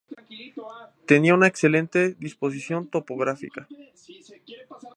[1.05, 3.67] Tenía una excelente disposición tipográfica.